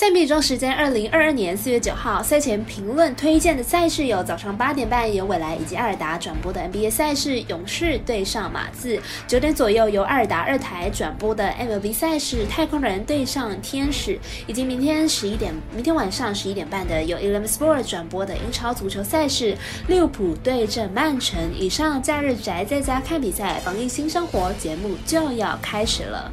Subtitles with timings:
[0.00, 19.54] 赛米中时间二零二二年四月九号，赛前评论推荐的赛事有早上八点半由未来以及阿尔达转播的 NBA 赛事，勇士对上马刺；九点左右由阿尔达二台转播的 MLB 赛事，太空人对上天使；以及明天十一点，明天晚上十一点半的由 Eleven Sport 转播的英超足球赛事，
[19.86, 21.38] 利物浦对阵曼城。
[21.54, 26.32] 以上假日宅在家看比赛，防疫新生活节目就要开始了。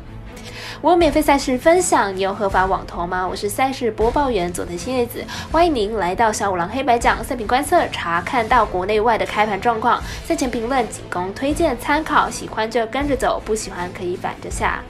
[0.81, 3.27] 我有免费赛事分享，你有合法网投吗？
[3.27, 14.83] 我是赛事播报员佐藤新叶子，欢迎您来到小五郎黑白讲赛品观测，查看到国内外的开盘状况，赛前评论仅供推荐参考，喜欢就跟着走，不喜欢可以反着下。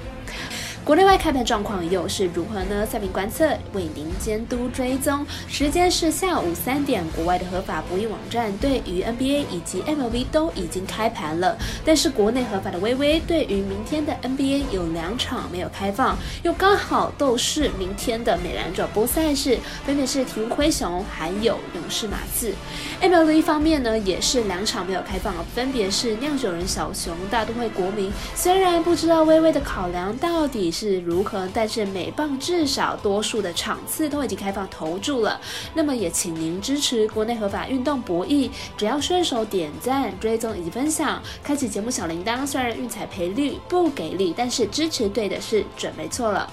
[0.87, 2.85] 国内外开盘状况又是如何呢？
[2.85, 7.03] 赛评观测为您监督追踪，时间是下午三点。
[7.13, 22.53] 国外的合法博弈网站对于 NBA 以及 MLB 都已经开盘了，但是国内合法的微微对于明天的 NBA 有两场没有开放，又刚好都是明天的美兰转播赛事，分别是鹈鹕灰熊还有勇士马刺。
[23.01, 28.09] MLB 方面呢，也是两场没有开放，分别是酿酒人小熊大都会国民。
[28.33, 30.73] 虽然不知道微微的考量到底。
[30.77, 31.49] 是如何？
[31.51, 35.41] 但是美棒至少多数的场次都已经开放投注了，
[35.73, 42.45] 那么也请您支持国内合法运动博弈，只要顺手点赞、追踪以及分享，开启节目小铃铛。
[42.45, 46.47] 虽然运彩赔率不给力，但是支持对的是准没错了。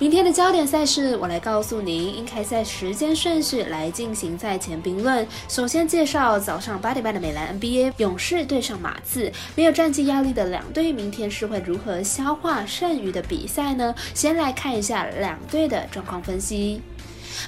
[0.00, 5.28] 明天的焦点赛事，我来告诉您应该在时间顺序来进行赛前评论。
[5.46, 9.30] 首先介绍早上八点半的美兰 NBA，勇士对上马刺。
[9.54, 13.94] 没有战绩压力的两队，明天是会如何消化剩余的比赛呢？
[14.14, 16.80] 先来看一下两队的状况分析。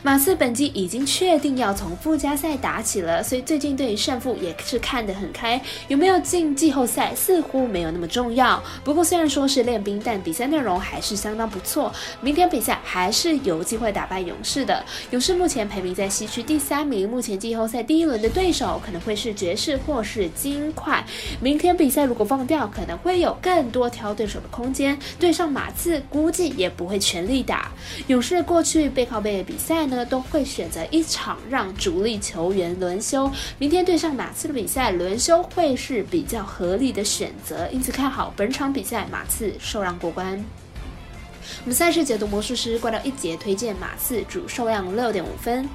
[0.02, 5.60] 马刺本季已经确定要从附加赛打起了，所以最近对于胜负也是看得很开。
[5.88, 8.62] 有没有进季后赛似乎没有那么重要。
[8.84, 11.92] 不过虽然说是练兵，但比赛内容还是相当不错。
[12.20, 14.84] 明天比赛还是有机会打败勇士的。
[15.10, 21.04] 勇士目前排名在西区第三名，目前季后赛第一轮的对手可能会是爵士或是金块。
[21.40, 24.98] 明天比赛如果放掉，可能会有更多挑对手的空间。
[25.18, 27.72] 对上马刺，估计也不会全力打。
[28.06, 29.71] 勇士过去背靠背的比赛。
[29.72, 40.44] 赛呢都会选择一场让主力球员轮休，明天对上马刺的比赛轮休会是比较合理的选择，因此看好本场比赛马刺受让过关。
[41.62, 45.68] 我们赛事解读魔术师怪盗一节推荐马刺主受让六点五分。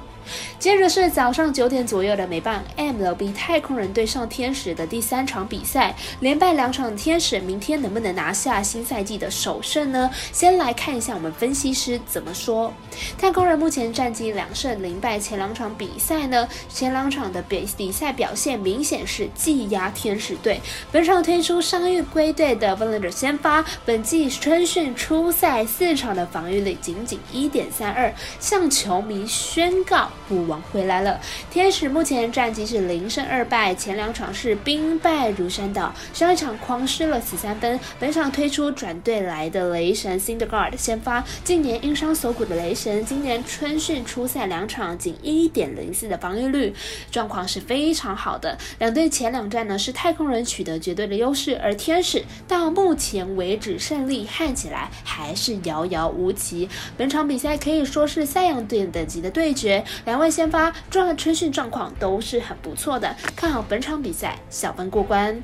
[0.58, 10.10] 接着是早上九点左右的美棒 MLB 太空人对上天使的第三场比赛，连败两场，天使明天能不能拿下新赛季的首胜呢？
[10.32, 12.72] 先来看一下我们分析师怎么说。
[13.16, 20.60] 太空人目前战绩两胜零败，前两场比赛呢，前两场的比比赛表现明显是技压天使队。
[20.90, 30.07] 本场推出伤愈归队的 v a l e n t i r 先发，本季春训初赛四场的防御率仅仅一点三二，向球迷宣告。
[30.28, 31.20] 虎王回来了。
[31.50, 37.78] 天使目前战绩是零胜二败，前两场是兵败如山倒，上一场狂失了十三分。
[37.98, 46.74] 本场推出转队来的雷神 Cindergard 先发，近年因伤锁骨的雷神，今年春训初赛两场仅一点零四的防御率，
[47.10, 48.58] 状况是非常好的。
[48.78, 56.68] 两队前两战呢是太空人取得绝对的优势，而天使到目前为止胜利看起来还是遥遥无期。
[56.96, 59.84] 本场比赛可以说是赛扬队等级的对决。
[60.04, 65.42] 两位先发状春训状况都是很不错的，看好本场比赛小分过关。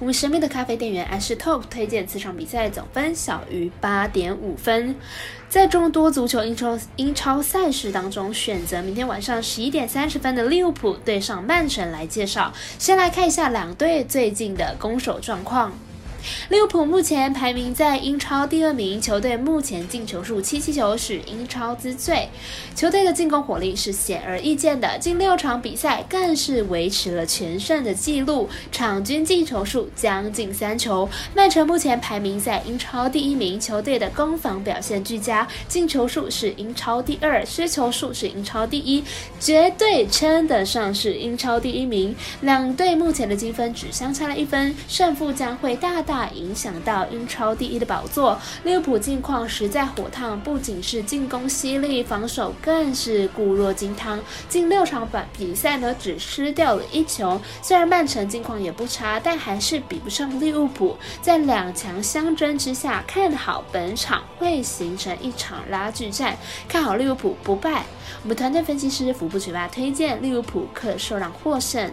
[0.00, 4.94] 我们神秘的咖啡店员 Ash Top 推荐此场比赛总分小于八点五分。
[5.48, 12.52] 在众多足球英超英超赛事当中，选择明天晚上十一点三十分的利物浦对上曼城来介绍。
[12.78, 15.72] 先来看一下两队最近的攻守状况。
[16.48, 22.28] 利物浦目前排名在英超第二名，球队目前进球数七七球是英超之最。
[22.74, 31.08] 球队的进攻火力是显而易见的，近六场比赛更是维持了全胜的记录，场均进球数将近三球。
[31.34, 39.04] 曼城目前排名在英超第一名，球队的攻防表现俱佳，进球数是英超第二，失球数是英超第一，
[39.38, 42.16] 绝对称得上是英超第一名。
[42.40, 46.07] 两队目前的积分只相差了一分，胜负将会大。
[46.08, 54.18] 大影响到英超第一的宝座，利物浦近况实在火烫，不仅是进攻犀利，防守更是固若金汤。
[54.48, 57.38] 近六场比比赛呢，只失掉了一球。
[57.60, 60.96] 虽然曼城近况也不差，但还是比不上利物浦。
[61.20, 66.34] 在两强相争之下，看好本场会形成一场拉锯战，
[66.66, 67.84] 看好利物浦不败。
[68.22, 71.92] 我们团队分析师福布学霸推荐利物浦客受让获胜。